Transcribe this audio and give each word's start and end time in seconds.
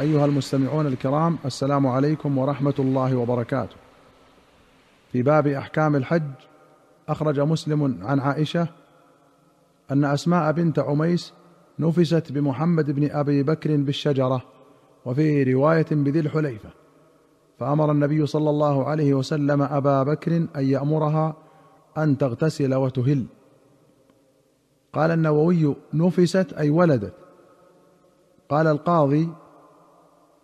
أيها 0.00 0.24
المستمعون 0.24 0.86
الكرام 0.86 1.38
السلام 1.44 1.86
عليكم 1.86 2.38
ورحمة 2.38 2.74
الله 2.78 3.16
وبركاته. 3.16 3.76
في 5.12 5.22
باب 5.22 5.46
أحكام 5.46 5.96
الحج 5.96 6.30
أخرج 7.08 7.40
مسلم 7.40 7.98
عن 8.02 8.20
عائشة 8.20 8.68
أن 9.90 10.04
أسماء 10.04 10.52
بنت 10.52 10.78
عميس 10.78 11.32
نفست 11.78 12.32
بمحمد 12.32 12.90
بن 12.90 13.10
أبي 13.10 13.42
بكر 13.42 13.76
بالشجرة 13.76 14.42
وفي 15.04 15.52
رواية 15.54 15.86
بذي 15.90 16.20
الحليفة 16.20 16.68
فأمر 17.58 17.90
النبي 17.90 18.26
صلى 18.26 18.50
الله 18.50 18.84
عليه 18.84 19.14
وسلم 19.14 19.62
أبا 19.62 20.02
بكر 20.02 20.36
أن 20.36 20.64
يأمرها 20.64 21.36
أن 21.98 22.18
تغتسل 22.18 22.74
وتهل. 22.74 23.26
قال 24.92 25.10
النووي 25.10 25.76
نفست 25.94 26.52
أي 26.52 26.70
ولدت. 26.70 27.14
قال 28.48 28.66
القاضي 28.66 29.28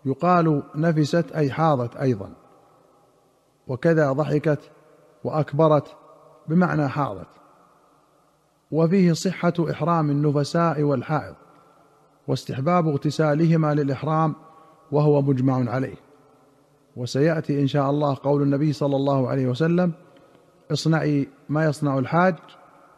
يقال 0.05 0.62
نفست 0.75 1.32
أي 1.32 1.50
حاضت 1.50 1.97
أيضا. 1.97 2.33
وكذا 3.69 4.12
ضحكت 4.12 4.70
وأكبرت 5.25 5.97
بمعنى 6.48 6.88
حاضت. 6.88 7.27
وفيه 8.70 9.12
صحة 9.12 9.52
إحرام 9.70 10.11
النفساء 10.11 10.83
والحائض 10.83 11.34
واستحباب 12.28 12.88
اغتسالهما 12.88 13.75
للإحرام 13.75 14.34
وهو 14.92 15.23
مجمع 15.23 15.70
عليه. 15.70 15.97
وسيأتي 16.97 17.61
إن 17.61 17.66
شاء 17.66 17.91
الله 17.91 18.16
قول 18.23 18.42
النبي 18.42 18.73
صلى 18.73 18.97
الله 18.97 19.28
عليه 19.28 19.47
وسلم 19.47 19.92
اصنعي 20.73 21.28
ما 21.48 21.64
يصنع 21.64 21.98
الحاج 21.98 22.34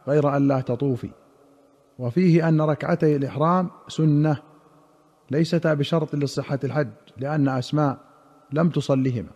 غير 0.08 0.36
أن 0.36 0.48
لا 0.48 0.60
تطوفي. 0.60 1.10
وفيه 1.98 2.48
أن 2.48 2.60
ركعتي 2.60 3.16
الإحرام 3.16 3.70
سنة 3.88 4.36
ليستا 5.34 5.74
بشرط 5.74 6.14
لصحة 6.14 6.58
الحج 6.64 6.88
لأن 7.18 7.48
أسماء 7.48 7.98
لم 8.52 8.68
تصلهما. 8.70 9.30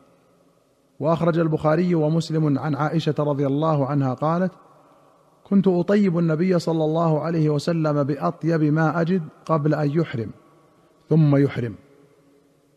وأخرج 1.00 1.38
البخاري 1.38 1.94
ومسلم 1.94 2.58
عن 2.58 2.74
عائشة 2.74 3.14
رضي 3.18 3.46
الله 3.46 3.86
عنها 3.86 4.14
قالت 4.14 4.52
كنت 5.44 5.68
أطيب 5.68 6.18
النبي 6.18 6.58
صلى 6.58 6.84
الله 6.84 7.20
عليه 7.20 7.50
وسلم 7.50 8.02
بأطيب 8.02 8.62
ما 8.62 9.00
أجد 9.00 9.22
قبل 9.46 9.74
أن 9.74 9.90
يحرم 9.90 10.30
ثم 11.10 11.36
يحرم. 11.36 11.74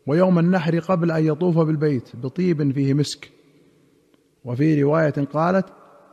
ويوم 0.06 0.38
النحر 0.38 0.78
قبل 0.78 1.10
أن 1.10 1.24
يطوف 1.24 1.58
بالبيت 1.58 2.16
بطيب 2.16 2.72
فيه 2.72 2.94
مسك. 2.94 3.30
وفي 4.44 4.82
رواية 4.82 5.14
قالت 5.32 5.66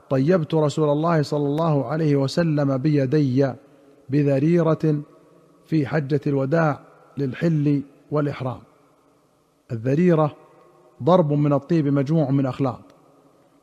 طيبت 0.09 0.53
رسول 0.53 0.89
الله 0.89 1.21
صلى 1.21 1.47
الله 1.47 1.85
عليه 1.85 2.15
وسلم 2.15 2.77
بيدي 2.77 3.53
بذريرة 4.09 5.01
في 5.65 5.87
حجة 5.87 6.21
الوداع 6.27 6.88
للحل 7.21 7.81
والإحرام. 8.11 8.59
الذريرة 9.71 10.35
ضرب 11.03 11.33
من 11.33 11.53
الطيب 11.53 11.87
مجموع 11.87 12.29
من 12.29 12.45
أخلاط. 12.45 12.81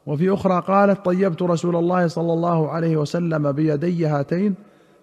وفي 0.06 0.34
أخرى 0.34 0.60
قالت 0.60 1.04
طيبت 1.04 1.42
رسول 1.42 1.76
الله 1.76 2.06
صلى 2.06 2.32
الله 2.32 2.68
عليه 2.70 2.96
وسلم 2.96 3.52
بيدي 3.52 4.06
هاتين 4.06 4.54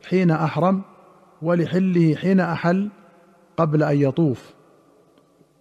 حين 0.10 0.32
أحرم 0.32 0.82
ولحله 1.42 2.16
حين 2.16 2.40
أحل 2.40 2.90
قبل 3.58 3.84
أن 3.84 3.98
يطوف 3.98 4.54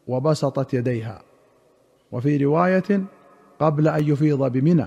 وبسطت 0.07 0.75
يديها. 0.75 1.23
وفي 2.13 2.37
رواية 2.45 3.05
قبل 3.61 3.89
أن 3.89 4.09
يفيض 4.09 4.53
بمنى. 4.53 4.87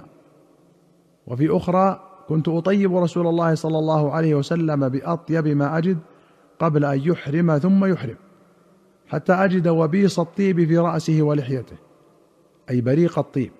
وفي 1.28 1.58
أخرى 1.58 2.00
كنت 2.30 2.48
أطيب 2.48 2.98
رسول 2.98 3.28
الله 3.28 3.56
صلى 3.56 3.80
الله 3.80 4.12
عليه 4.12 4.36
وسلم 4.36 4.90
بأطيب 4.90 5.48
ما 5.48 5.78
أجد 5.78 5.98
قبل 6.60 6.86
أن 6.86 7.00
يحرم 7.00 7.58
ثم 7.58 7.86
يحرم 7.86 8.16
حتى 9.08 9.34
أجد 9.34 9.68
وبيص 9.68 10.20
الطيب 10.20 10.68
في 10.68 10.78
رأسه 10.78 11.22
ولحيته 11.22 11.76
أي 12.70 12.82
بريق 12.82 13.20
الطيب. 13.20 13.52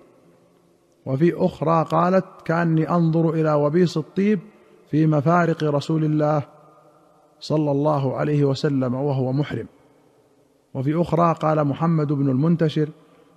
وفي 1.06 1.32
أخرى 1.36 1.84
قالت 1.84 2.24
كأني 2.44 2.90
أنظر 2.90 3.30
إلى 3.30 3.52
وبيص 3.52 3.96
الطيب 3.96 4.40
في 4.90 5.06
مفارق 5.06 5.64
رسول 5.64 6.04
الله 6.04 6.42
صلى 7.40 7.70
الله 7.70 8.16
عليه 8.16 8.44
وسلم 8.44 8.94
وهو 8.94 9.32
محرم. 9.32 9.66
وفي 10.74 11.00
أخرى 11.00 11.34
قال 11.40 11.64
محمد 11.64 12.12
بن 12.12 12.30
المنتشر 12.30 12.88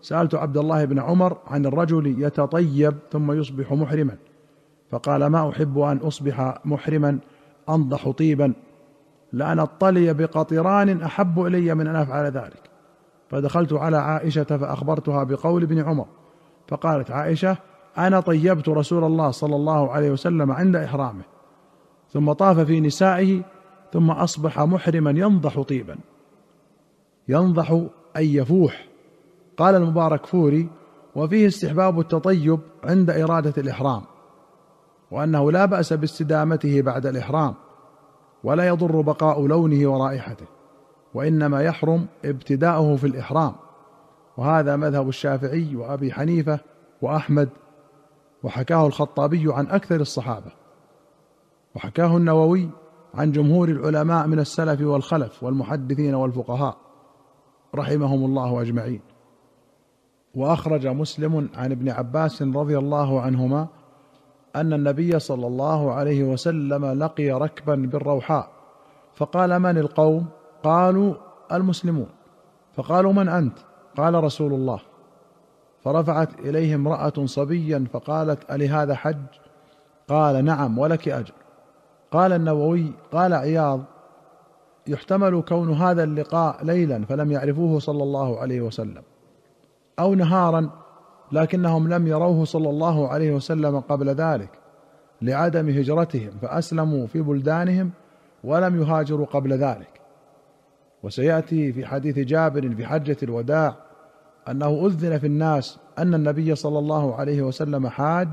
سألت 0.01 0.35
عبد 0.35 0.57
الله 0.57 0.85
بن 0.85 0.99
عمر 0.99 1.37
عن 1.47 1.65
الرجل 1.65 2.23
يتطيب 2.23 2.93
ثم 3.11 3.31
يصبح 3.31 3.73
محرما 3.73 4.17
فقال 4.91 5.25
ما 5.25 5.49
أحب 5.49 5.79
أن 5.79 5.97
أصبح 5.97 6.61
محرما 6.65 7.19
أنضح 7.69 8.09
طيبا. 8.09 8.53
لأن 9.33 9.59
أطلي 9.59 10.13
بقطران 10.13 11.01
أحب 11.01 11.45
إلي 11.45 11.75
من 11.75 11.87
أن 11.87 11.95
أفعل 11.95 12.25
ذلك. 12.25 12.69
فدخلت 13.29 13.73
على 13.73 13.97
عائشة 13.97 14.43
فأخبرتها 14.43 15.23
بقول 15.23 15.63
ابن 15.63 15.79
عمر 15.79 16.05
فقالت 16.67 17.11
عائشة 17.11 17.57
أنا 17.97 18.19
طيبت 18.19 18.69
رسول 18.69 19.03
الله 19.03 19.31
صلى 19.31 19.55
الله 19.55 19.91
عليه 19.91 20.11
وسلم 20.11 20.51
عند 20.51 20.75
إحرامه 20.75 21.23
ثم 22.13 22.31
طاف 22.31 22.59
في 22.59 22.79
نسائه 22.79 23.41
ثم 23.93 24.11
أصبح 24.11 24.59
محرما 24.59 25.11
ينضح 25.11 25.61
طيبا. 25.61 25.97
ينضح 27.27 27.81
أي 28.17 28.35
يفوح. 28.35 28.87
قال 29.57 29.75
المبارك 29.75 30.25
فوري 30.25 30.69
وفيه 31.15 31.47
استحباب 31.47 31.99
التطيب 31.99 32.59
عند 32.83 33.09
إرادة 33.09 33.53
الإحرام 33.57 34.01
وأنه 35.11 35.51
لا 35.51 35.65
بأس 35.65 35.93
باستدامته 35.93 36.81
بعد 36.81 37.05
الإحرام. 37.05 37.53
ولا 38.43 38.67
يضر 38.67 39.01
بقاء 39.01 39.47
لونه 39.47 39.91
ورائحته 39.91 40.45
وإنما 41.13 41.61
يحرم 41.61 42.05
ابتداؤه 42.25 42.95
في 42.95 43.07
الإحرام. 43.07 43.53
وهذا 44.37 44.75
مذهب 44.75 45.09
الشافعي 45.09 45.75
وأبي 45.75 46.13
حنيفة 46.13 46.59
وأحمد 47.01 47.49
وحكاه 48.43 48.87
الخطابي 48.87 49.53
عن 49.53 49.67
أكثر 49.67 49.95
الصحابة. 49.95 50.51
وحكاه 51.75 52.17
النووي 52.17 52.69
عن 53.13 53.31
جمهور 53.31 53.69
العلماء 53.69 54.27
من 54.27 54.39
السلف 54.39 54.81
والخلف 54.81 55.43
والمحدثين 55.43 56.15
والفقهاء 56.15 56.77
رحمهم 57.75 58.25
الله 58.25 58.61
أجمعين. 58.61 59.01
وأخرج 60.35 60.87
مسلم 60.87 61.49
عن 61.55 61.71
ابن 61.71 61.89
عباس 61.89 62.41
رضي 62.41 62.77
الله 62.77 63.21
عنهما 63.21 63.67
أن 64.55 64.73
النبي 64.73 65.19
صلى 65.19 65.47
الله 65.47 65.93
عليه 65.93 66.23
وسلم 66.23 66.85
لقي 66.85 67.31
ركبا 67.31 67.75
بالروحاء. 67.75 68.49
فقال 69.15 69.59
من 69.59 69.77
القوم؟ 69.77 70.25
قالوا 70.63 71.13
المسلمون. 71.51 72.07
فقالوا 72.75 73.13
من 73.13 73.29
أنت؟ 73.29 73.57
قال 73.97 74.23
رسول 74.23 74.53
الله. 74.53 74.79
فرفعت 75.83 76.39
إليه 76.39 76.75
امرأة 76.75 77.25
صبيا 77.25 77.85
فقالت 77.93 78.51
ألهذا 78.51 78.95
حج؟ 78.95 79.25
قال 80.07 80.45
نعم 80.45 80.77
ولك 80.77 81.09
أجر. 81.09 81.33
قال 82.11 82.33
النووي 82.33 82.91
قال 83.11 83.33
عياض 83.33 83.83
يحتمل 84.87 85.41
كون 85.41 85.73
هذا 85.73 86.03
اللقاء 86.03 86.65
ليلا 86.65 87.05
فلم 87.05 87.31
يعرفوه 87.31 87.79
صلى 87.79 88.03
الله 88.03 88.39
عليه 88.39 88.61
وسلم. 88.61 89.03
أو 89.99 90.15
نهارا 90.15 90.69
لكنهم 91.31 91.93
لم 91.93 92.07
يروه 92.07 92.45
صلى 92.45 92.69
الله 92.69 93.07
عليه 93.07 93.31
وسلم 93.31 93.79
قبل 93.79 94.09
ذلك 94.09 94.49
لعدم 95.21 95.69
هجرتهم 95.69 96.31
فأسلموا 96.41 97.07
في 97.07 97.21
بلدانهم 97.21 97.91
ولم 98.43 98.81
يهاجروا 98.81 99.25
قبل 99.25 99.53
ذلك. 99.53 100.01
وسيأتي 101.03 101.73
في 101.73 101.85
حديث 101.85 102.19
جابر 102.19 102.75
في 102.75 102.85
حجة 102.85 103.17
الوداع 103.23 103.75
أنه 104.47 104.85
أذن 104.85 105.17
في 105.17 105.27
الناس 105.27 105.79
أن 105.97 106.13
النبي 106.13 106.55
صلى 106.55 106.79
الله 106.79 107.15
عليه 107.15 107.41
وسلم 107.41 107.87
حاج 107.87 108.27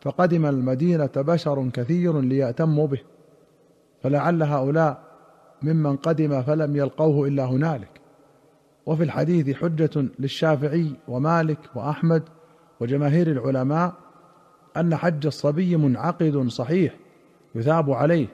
فقدم 0.00 0.46
المدينة 0.46 1.10
بشر 1.16 1.68
كثير 1.72 2.20
ليأتموا 2.20 2.86
به 2.86 3.00
فلعل 4.02 4.42
هؤلاء 4.42 4.98
ممن 5.62 5.96
قدم 5.96 6.42
فلم 6.42 6.76
يلقوه 6.76 7.28
إلا 7.28 7.44
هنالك. 7.44 7.97
وفي 8.88 9.02
الحديث 9.02 9.56
حجة 9.56 10.04
للشافعي 10.18 10.92
ومالك 11.08 11.58
وأحمد 11.74 12.22
وجماهير 12.80 13.30
العلماء 13.30 13.92
أن 14.76 14.96
حج 14.96 15.26
الصبي 15.26 15.76
منعقد 15.76 16.48
صحيح 16.48 16.94
يثاب 17.54 17.90
عليه 17.90 18.26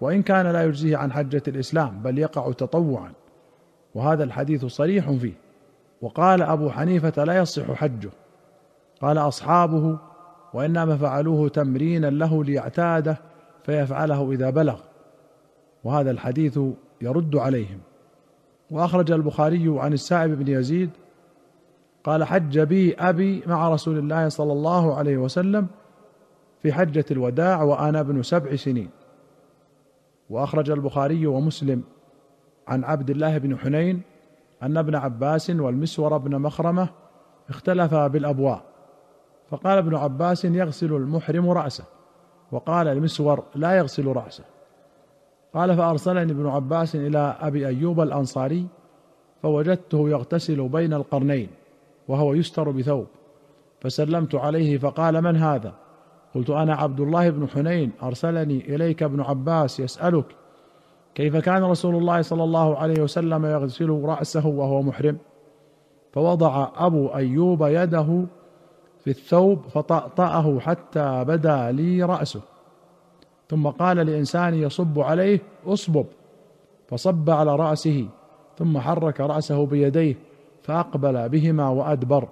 وإن 0.00 0.22
كان 0.22 0.46
لا 0.46 0.64
يجزيه 0.64 0.96
عن 0.96 1.12
حجة 1.12 1.42
الإسلام 1.48 2.02
بل 2.02 2.18
يقع 2.18 2.52
تطوعا 2.52 3.12
وهذا 3.94 4.24
الحديث 4.24 4.64
صريح 4.64 5.10
فيه. 5.10 5.32
وقال 6.02 6.42
أبو 6.42 6.70
حنيفة 6.70 7.24
لا 7.24 7.36
يصح 7.36 7.72
حجه. 7.72 8.10
قال 9.00 9.18
أصحابه 9.18 9.98
وإنما 10.54 10.96
فعلوه 10.96 11.48
تمرينا 11.48 12.06
له 12.06 12.44
ليعتاده 12.44 13.18
فيفعله 13.64 14.32
إذا 14.32 14.50
بلغ. 14.50 14.80
وهذا 15.84 16.10
الحديث 16.10 16.60
يرد 17.00 17.36
عليهم. 17.36 17.78
وأخرج 18.70 19.12
البخاري 19.12 19.78
عن 19.78 19.92
السائب 19.92 20.38
بن 20.38 20.52
يزيد 20.52 20.90
قال 22.04 22.24
حج 22.24 22.60
بي 22.60 22.94
أبي 22.94 23.42
مع 23.46 23.68
رسول 23.68 23.98
الله 23.98 24.28
صلى 24.28 24.52
الله 24.52 24.94
عليه 24.94 25.16
وسلم 25.16 25.66
في 26.62 26.72
حجة 26.72 27.04
الوداع 27.10 27.62
وأنا 27.62 28.00
ابن 28.00 28.22
سبع 28.22 28.56
سنين. 28.56 28.90
وأخرج 30.30 30.70
البخاري 30.70 31.26
ومسلم 31.26 31.82
عن 32.68 32.84
عبد 32.84 33.10
الله 33.10 33.38
بن 33.38 33.58
حنين 33.58 34.02
أن 34.62 34.76
ابن 34.76 34.94
عباس 34.94 35.50
والمسور 35.50 36.18
بن 36.18 36.38
مخرمة 36.38 36.88
اختلفا 37.48 38.06
بالأبواء 38.06 38.62
فقال 39.48 39.78
ابن 39.78 39.94
عباس 39.94 40.44
يغسل 40.44 40.92
المحرم 40.92 41.50
رأسه 41.50 41.84
وقال 42.52 42.88
المسور 42.88 43.44
لا 43.54 43.76
يغسل 43.76 44.06
رأسه. 44.06 44.44
قال 45.56 45.76
فأرسلني 45.76 46.32
ابن 46.32 46.46
عباس 46.46 46.96
إلى 46.96 47.36
أبي 47.40 47.66
أيوب 47.66 48.00
الأنصاري 48.00 48.66
فوجدته 49.42 50.08
يغتسل 50.08 50.68
بين 50.68 50.92
القرنين 50.92 51.48
وهو 52.08 52.34
يستر 52.34 52.70
بثوب 52.70 53.06
فسلمت 53.80 54.34
عليه 54.34 54.78
فقال 54.78 55.22
من 55.22 55.36
هذا؟ 55.36 55.72
قلت 56.34 56.50
أنا 56.50 56.74
عبد 56.74 57.00
الله 57.00 57.30
بن 57.30 57.48
حنين 57.48 57.92
أرسلني 58.02 58.74
إليك 58.74 59.02
ابن 59.02 59.20
عباس 59.20 59.80
يسألك 59.80 60.24
كيف 61.14 61.36
كان 61.36 61.64
رسول 61.64 61.94
الله 61.94 62.22
صلى 62.22 62.44
الله 62.44 62.76
عليه 62.76 63.02
وسلم 63.02 63.46
يغسل 63.46 63.90
رأسه 63.90 64.46
وهو 64.46 64.82
محرم؟ 64.82 65.18
فوضع 66.12 66.68
أبو 66.76 67.08
أيوب 67.08 67.62
يده 67.62 68.24
في 69.04 69.10
الثوب 69.10 69.62
فطأطأه 69.62 70.60
حتى 70.60 71.24
بدا 71.24 71.70
لي 71.70 72.02
رأسه. 72.02 72.40
ثم 73.48 73.68
قال 73.68 73.96
لإنسان 73.96 74.54
يصب 74.54 74.98
عليه 74.98 75.40
اصبب 75.66 76.06
فصب 76.88 77.30
على 77.30 77.56
رأسه 77.56 78.08
ثم 78.58 78.78
حرك 78.78 79.20
رأسه 79.20 79.66
بيديه 79.66 80.14
فأقبل 80.62 81.28
بهما 81.28 81.68
وأدبر 81.68 82.28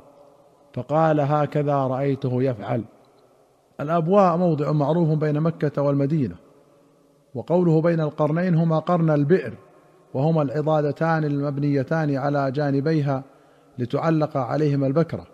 فقال 0.74 1.20
هكذا 1.20 1.74
رأيته 1.74 2.42
يفعل. 2.42 2.84
الأبواء 3.80 4.36
موضع 4.36 4.72
معروف 4.72 5.18
بين 5.18 5.40
مكة 5.40 5.82
والمدينة 5.82 6.34
وقوله 7.34 7.80
بين 7.80 8.00
القرنين 8.00 8.54
هما 8.54 8.78
قرن 8.78 9.10
البئر 9.10 9.54
وهما 10.14 10.42
العضادتان 10.42 11.24
المبنيتان 11.24 12.16
على 12.16 12.50
جانبيها 12.50 13.24
لتعلق 13.78 14.36
عليهما 14.36 14.86
البكرة. 14.86 15.26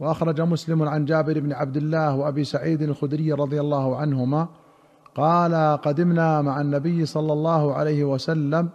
وأخرج 0.00 0.40
مسلم 0.40 0.82
عن 0.82 1.04
جابر 1.04 1.40
بن 1.40 1.52
عبد 1.52 1.76
الله 1.76 2.16
وأبي 2.16 2.44
سعيد 2.44 2.82
الخدري 2.82 3.32
رضي 3.32 3.60
الله 3.60 3.96
عنهما 3.96 4.48
قال 5.14 5.78
قدمنا 5.82 6.42
مع 6.42 6.60
النبي 6.60 7.06
صلى 7.06 7.32
الله 7.32 7.74
عليه 7.74 8.04
وسلم 8.04 8.68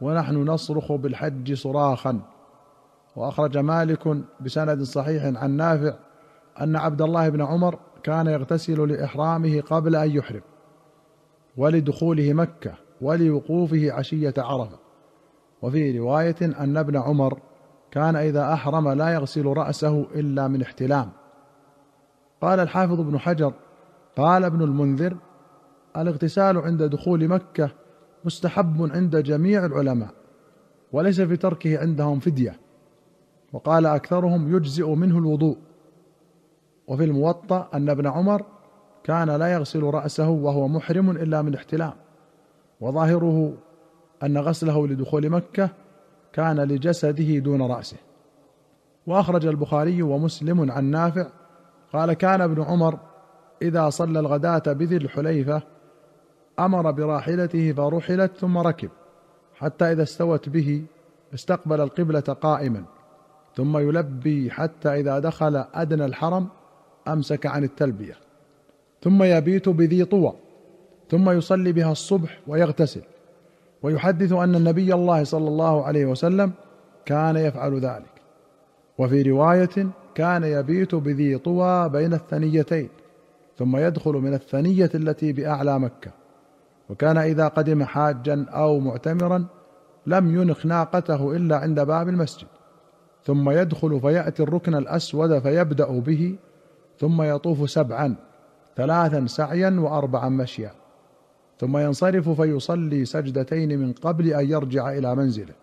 ونحن 0.00 0.36
نصرخ 0.36 0.92
بالحج 0.92 1.54
صراخا 1.54 2.20
وأخرج 3.16 3.58
مالك 3.58 4.16
بسند 4.40 4.82
صحيح 4.82 5.24
عن 5.24 5.50
نافع 5.50 5.94
أن 6.60 6.76
عبد 6.76 7.02
الله 7.02 7.28
بن 7.28 7.42
عمر 7.42 7.78
كان 8.02 8.26
يغتسل 8.26 8.92
لإحرامه 8.92 9.60
قبل 9.60 9.96
أن 9.96 10.10
يحرم 10.10 10.42
ولدخوله 11.56 12.32
مكة 12.32 12.74
ولوقوفه 13.00 13.92
عشية 13.92 14.34
عرفة. 14.38 14.78
وفي 15.62 15.98
رواية 15.98 16.36
أن 16.42 16.76
ابن 16.76 16.96
عمر 16.96 17.38
كان 17.90 18.16
إذا 18.16 18.52
أحرم 18.52 18.88
لا 18.88 19.08
يغسل 19.08 19.46
رأسه 19.46 20.06
إلا 20.14 20.48
من 20.48 20.62
احتلام. 20.62 21.10
قال 22.40 22.60
الحافظ 22.60 23.00
ابن 23.00 23.18
حجر 23.18 23.52
قال 24.16 24.44
ابن 24.44 24.62
المنذر 24.62 25.16
الاغتسال 25.96 26.58
عند 26.58 26.82
دخول 26.82 27.28
مكة 27.28 27.70
مستحب 28.24 28.90
عند 28.94 29.16
جميع 29.16 29.64
العلماء 29.64 30.10
وليس 30.92 31.20
في 31.20 31.36
تركه 31.36 31.78
عندهم 31.78 32.18
فدية. 32.18 32.60
وقال 33.52 33.86
أكثرهم 33.86 34.56
يجزئ 34.56 34.94
منه 34.94 35.18
الوضوء. 35.18 35.56
وفي 36.88 37.04
الموطأ 37.04 37.68
أن 37.74 37.88
ابن 37.88 38.06
عمر 38.06 38.42
كان 39.04 39.30
لا 39.30 39.52
يغسل 39.52 39.82
رأسه 39.82 40.28
وهو 40.28 40.68
محرم 40.68 41.10
إلا 41.10 41.42
من 41.42 41.54
احتلام. 41.54 41.92
وظاهره 42.80 43.54
أن 44.22 44.38
غسله 44.38 44.86
لدخول 44.86 45.30
مكة 45.30 45.70
كان 46.32 46.60
لجسده 46.60 47.38
دون 47.38 47.62
رأسه. 47.62 47.96
وأخرج 49.06 49.46
البخاري 49.46 50.02
ومسلم 50.02 50.70
عن 50.70 50.84
نافع 50.84 51.26
قال 51.92 52.12
كان 52.12 52.40
ابن 52.40 52.62
عمر 52.62 52.98
إذا 53.62 53.90
صلى 53.90 54.20
الغداة 54.20 54.72
بذي 54.72 54.96
الحليفة 54.96 55.62
أمر 56.58 56.90
براحلته 56.90 57.72
فرحلت 57.72 58.36
ثم 58.36 58.58
ركب 58.58 58.90
حتى 59.54 59.92
إذا 59.92 60.02
استوت 60.02 60.48
به 60.48 60.84
استقبل 61.34 61.80
القبلة 61.80 62.20
قائما 62.20 62.84
ثم 63.56 63.78
يلبي 63.78 64.50
حتى 64.50 64.88
إذا 65.00 65.18
دخل 65.18 65.64
أدنى 65.74 66.04
الحرم 66.04 66.48
أمسك 67.08 67.46
عن 67.46 67.64
التلبية 67.64 68.16
ثم 69.02 69.22
يبيت 69.22 69.68
بذي 69.68 70.04
طوى 70.04 70.32
ثم 71.10 71.30
يصلي 71.30 71.72
بها 71.72 71.92
الصبح 71.92 72.40
ويغتسل. 72.46 73.02
ويحدث 73.82 74.32
أن 74.32 74.54
النبي 74.54 74.94
الله 74.94 75.24
صلى 75.24 75.48
الله 75.48 75.84
عليه 75.84 76.06
وسلم 76.06 76.52
كان 77.04 77.36
يفعل 77.36 77.80
ذلك. 77.80 78.12
وفي 78.98 79.22
رواية 79.22 79.88
كان 80.14 80.44
يبيت 80.44 80.94
بذي 80.94 81.38
طوى 81.38 81.88
بين 81.88 82.14
الثنيتين 82.14 82.88
ثم 83.58 83.76
يدخل 83.76 84.12
من 84.12 84.34
الثنية 84.34 84.90
التي 84.94 85.32
بأعلى 85.32 85.78
مكة. 85.78 86.10
وكان 86.90 87.18
إذا 87.18 87.48
قدم 87.48 87.84
حاجا 87.84 88.46
أو 88.48 88.80
معتمرا 88.80 89.46
لم 90.06 90.40
ينخ 90.40 90.66
ناقته 90.66 91.36
إلا 91.36 91.56
عند 91.56 91.80
باب 91.80 92.08
المسجد. 92.08 92.46
ثم 93.24 93.50
يدخل 93.50 94.00
فيأتي 94.00 94.42
الركن 94.42 94.74
الأسود 94.74 95.38
فيبدأ 95.38 95.98
به 95.98 96.36
ثم 96.98 97.22
يطوف 97.22 97.70
سبعا 97.70 98.14
ثلاثا 98.76 99.26
سعيا 99.26 99.76
واربعا 99.80 100.28
مشيا. 100.28 100.70
ثم 101.58 101.78
ينصرف 101.78 102.28
فيصلي 102.28 103.04
سجدتين 103.04 103.78
من 103.78 103.92
قبل 103.92 104.32
أن 104.32 104.50
يرجع 104.50 104.92
إلى 104.92 105.14
منزله 105.14 105.54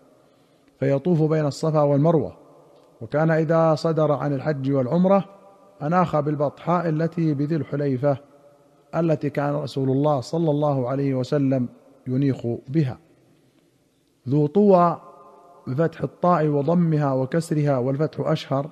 فيطوف 0.80 1.22
بين 1.22 1.46
الصفا 1.46 1.82
والمروة 1.82 2.36
وكان 3.00 3.30
إذا 3.30 3.74
صدر 3.74 4.12
عن 4.12 4.32
الحج 4.32 4.72
والعمرة 4.72 5.24
أناخ 5.82 6.20
بالبطحاء 6.20 6.88
التي 6.88 7.34
بذي 7.34 7.56
الحليفة 7.56 8.18
التي 8.94 9.30
كان 9.30 9.54
رسول 9.54 9.90
الله 9.90 10.20
صلى 10.20 10.50
الله 10.50 10.88
عليه 10.88 11.14
وسلم 11.14 11.68
ينيخ 12.06 12.46
بها. 12.68 12.98
ذو 14.28 14.46
طوى 14.46 15.00
بفتح 15.66 16.02
الطاء 16.02 16.46
وضمها 16.46 17.12
وكسرها 17.12 17.78
والفتح 17.78 18.20
أشهر 18.20 18.70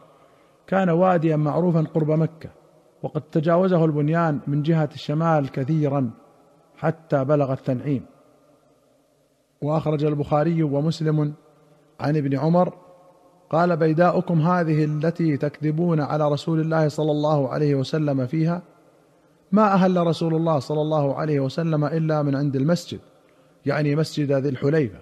كان 0.67 0.91
واديا 0.91 1.37
معروفا 1.37 1.87
قرب 1.94 2.11
مكة 2.11 2.50
وقد 3.03 3.23
تجاوزه 3.23 3.85
البنيان 3.85 4.41
من 4.47 4.62
جهة 4.62 4.88
الشمال 4.94 5.50
كثيرا. 5.50 6.11
حتى 6.76 7.25
بلغ 7.25 7.53
التنعيم. 7.53 8.06
وأخرج 9.62 10.05
البخاري 10.05 10.62
ومسلم 10.62 11.32
عن 12.00 12.17
ابن 12.17 12.38
عمر 12.38 12.73
قال 13.51 13.77
بيداؤكم 13.77 14.41
هذه 14.41 14.84
التي 14.84 15.37
تكذبون 15.37 16.01
على 16.01 16.29
رسول 16.29 16.60
الله 16.60 16.89
صلى 16.89 17.10
الله 17.10 17.48
عليه 17.48 17.75
وسلم 17.75 18.27
فيها 18.27 18.63
ما 19.53 19.72
أهل 19.75 20.06
رسول 20.06 20.34
الله 20.34 20.58
صلى 20.58 20.81
الله 20.81 21.15
عليه 21.15 21.41
وسلم 21.41 21.84
إلا 21.84 22.22
من 22.22 22.37
عند 22.37 22.56
المسجد 22.56 23.01
يعني 23.67 23.96
مسجد 23.96 24.32
ذي 24.32 24.48
الحليفة. 24.48 24.98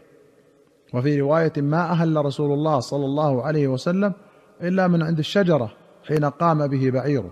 وفي 0.95 1.21
رواية 1.21 1.53
ما 1.57 1.83
أهل 1.83 2.25
رسول 2.25 2.53
الله 2.53 2.81
صلى 2.81 3.05
الله 3.05 3.43
عليه 3.43 3.69
وسلم 3.69 4.13
إلا 4.63 4.89
من 4.89 5.03
عند 5.03 5.19
الشجرة 5.19 5.73
حين 6.09 6.25
قام 6.25 6.67
به 6.67 6.91
بعيره. 6.91 7.31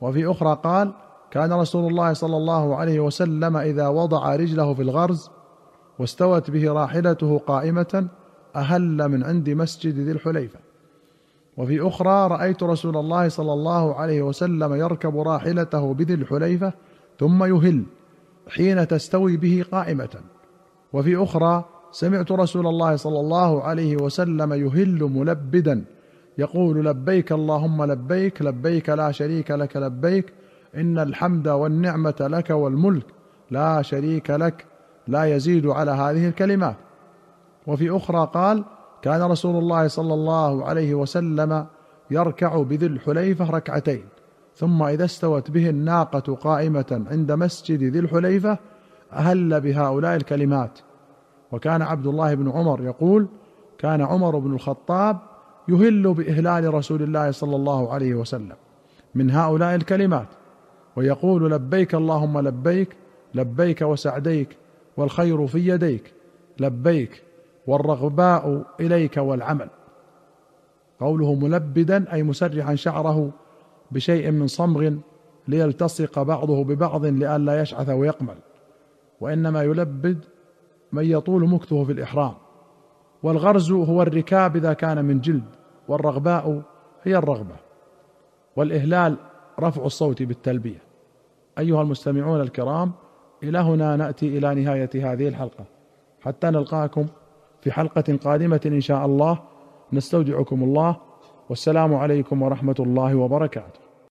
وفي 0.00 0.30
أخرى 0.30 0.60
قال 0.64 0.92
كان 1.30 1.52
رسول 1.52 1.90
الله 1.90 2.12
صلى 2.12 2.36
الله 2.36 2.76
عليه 2.76 3.00
وسلم 3.00 3.56
إذا 3.56 3.88
وضع 3.88 4.36
رجله 4.36 4.74
في 4.74 4.82
الغرز 4.82 5.30
واستوت 5.98 6.50
به 6.50 6.72
راحلته 6.72 7.38
قائمة 7.38 8.08
أهل 8.56 9.08
من 9.08 9.24
عند 9.24 9.50
مسجد 9.50 9.98
ذي 9.98 10.12
الحليفة. 10.12 10.58
وفي 11.56 11.88
أخرى 11.88 12.28
رأيت 12.28 12.62
رسول 12.62 12.96
الله 12.96 13.28
صلى 13.28 13.52
الله 13.52 13.94
عليه 13.94 14.22
وسلم 14.22 14.74
يركب 14.74 15.18
راحلته 15.18 15.94
بذي 15.94 16.14
الحليفة 16.14 16.72
ثم 17.18 17.44
يهل 17.44 17.84
حين 18.48 18.88
تستوي 18.88 19.36
به 19.36 19.64
قائمة. 19.72 20.14
وفي 20.92 21.16
أخرى 21.16 21.64
سمعت 21.92 22.32
رسول 22.32 22.66
الله 22.66 22.96
صلى 22.96 23.20
الله 23.20 23.62
عليه 23.62 23.96
وسلم 23.96 24.52
يهل 24.52 25.04
ملبدا 25.04 25.84
يقول 26.38 26.84
لبيك 26.84 27.32
اللهم 27.32 27.84
لبيك 27.84 28.42
لبيك 28.42 28.88
لا 28.88 29.12
شريك 29.12 29.50
لك 29.50 29.76
لبيك 29.76 30.32
إن 30.76 30.98
الحمد 30.98 31.48
والنعمة 31.48 32.14
لك 32.20 32.50
والملك 32.50 33.06
لا 33.50 33.82
شريك 33.82 34.30
لك 34.30 34.66
لا 35.08 35.24
يزيد 35.24 35.66
على 35.66 35.90
هذه 35.90 36.28
الكلمات. 36.28 36.76
وفي 37.66 37.96
أخرى 37.96 38.30
قال 38.34 38.64
كان 39.02 39.22
رسول 39.22 39.56
الله 39.56 39.88
صلى 39.88 40.14
الله 40.14 40.64
عليه 40.64 40.94
وسلم 40.94 41.66
يركع 42.10 42.62
بذي 42.62 42.86
الحليفة 42.86 43.50
ركعتين 43.50 44.04
ثم 44.54 44.82
إذا 44.82 45.04
استوت 45.04 45.50
به 45.50 45.70
الناقة 45.70 46.34
قائمة 46.34 47.04
عند 47.10 47.32
مسجد 47.32 47.82
ذي 47.82 47.98
الحليفة 47.98 48.58
أهل 49.12 49.60
بهؤلاء 49.60 50.16
الكلمات. 50.16 50.78
وكان 51.52 51.82
عبد 51.82 52.06
الله 52.06 52.34
بن 52.34 52.50
عمر 52.50 52.84
يقول 52.84 53.28
كان 53.78 54.00
عمر 54.00 54.38
بن 54.38 54.54
الخطاب 54.54 55.18
يهل 55.68 56.14
بإهلال 56.14 56.74
رسول 56.74 57.02
الله 57.02 57.30
صلى 57.30 57.56
الله 57.56 57.92
عليه 57.92 58.14
وسلم 58.14 58.56
من 59.14 59.30
هؤلاء 59.30 59.74
الكلمات. 59.74 60.28
ويقول 60.96 61.50
لبيك 61.50 61.94
اللهم 61.94 62.40
لبيك 62.40 62.96
لبيك 63.34 63.82
وسعديك 63.82 64.56
والخير 64.96 65.46
في 65.46 65.68
يديك 65.68 66.12
لبيك 66.60 67.22
والرغباء 67.66 68.66
إليك 68.80 69.16
والعمل. 69.16 69.68
قوله 71.00 71.34
ملبدا 71.34 72.12
أي 72.12 72.22
مسرحا 72.22 72.74
شعره 72.74 73.30
بشيء 73.90 74.30
من 74.30 74.46
صمغ 74.46 74.92
ليلتصق 75.48 76.22
بعضه 76.22 76.64
ببعض 76.64 77.06
لئلا 77.06 77.60
يشعث 77.60 77.88
ويقمل. 77.88 78.36
وإنما 79.20 79.62
يلبد 79.62 80.24
من 80.92 81.04
يطول 81.04 81.48
مكثه 81.48 81.84
في 81.84 81.92
الإحرام. 81.92 82.34
والغرز 83.22 83.72
هو 83.72 84.02
الركاب 84.02 84.56
إذا 84.56 84.72
كان 84.72 85.04
من 85.04 85.20
جلد 85.20 85.44
والرغباء 85.88 86.62
هي 87.02 87.16
الرغبة. 87.16 87.56
والإهلال 88.56 89.16
رفع 89.60 89.84
الصوت 89.84 90.22
بالتلبية. 90.22 90.82
أيها 91.58 91.82
المستمعون 91.82 92.40
الكرام 92.40 92.92
إلى 93.42 93.58
هنا 93.58 93.96
نأتي 93.96 94.38
إلى 94.38 94.54
نهاية 94.54 94.90
هذه 94.94 95.28
الحلقة. 95.28 95.64
حتى 96.20 96.46
نلقاكم 96.46 97.06
في 97.60 97.72
حلقة 97.72 98.18
قادمة 98.24 98.60
إن 98.66 98.80
شاء 98.80 99.06
الله. 99.06 99.38
نستودعكم 99.92 100.62
الله. 100.62 100.96
والسلام 101.48 101.94
عليكم 101.94 102.42
ورحمة 102.42 102.74
الله 102.80 103.14
وبركاته. 103.14 103.79